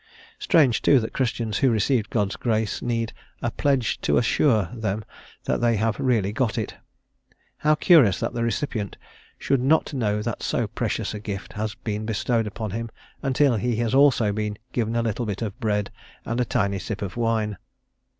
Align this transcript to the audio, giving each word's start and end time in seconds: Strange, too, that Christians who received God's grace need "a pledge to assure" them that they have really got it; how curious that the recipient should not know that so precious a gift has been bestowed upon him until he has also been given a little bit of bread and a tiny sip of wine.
Strange, 0.39 0.81
too, 0.81 0.99
that 0.99 1.13
Christians 1.13 1.59
who 1.59 1.69
received 1.69 2.09
God's 2.09 2.35
grace 2.35 2.81
need 2.81 3.13
"a 3.43 3.51
pledge 3.51 4.01
to 4.01 4.17
assure" 4.17 4.65
them 4.73 5.05
that 5.43 5.61
they 5.61 5.75
have 5.75 5.99
really 5.99 6.33
got 6.33 6.57
it; 6.57 6.73
how 7.57 7.75
curious 7.75 8.19
that 8.19 8.33
the 8.33 8.41
recipient 8.43 8.97
should 9.37 9.61
not 9.61 9.93
know 9.93 10.23
that 10.23 10.41
so 10.41 10.65
precious 10.65 11.13
a 11.13 11.19
gift 11.19 11.53
has 11.53 11.75
been 11.75 12.03
bestowed 12.07 12.47
upon 12.47 12.71
him 12.71 12.89
until 13.21 13.57
he 13.57 13.75
has 13.75 13.93
also 13.93 14.31
been 14.33 14.57
given 14.71 14.95
a 14.95 15.03
little 15.03 15.27
bit 15.27 15.43
of 15.43 15.59
bread 15.59 15.91
and 16.25 16.41
a 16.41 16.45
tiny 16.45 16.79
sip 16.79 17.03
of 17.03 17.15
wine. 17.15 17.59